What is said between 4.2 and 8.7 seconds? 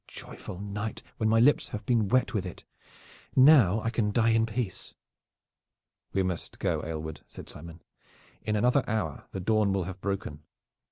in peace!" "We must go, Aylward," said Simon. "In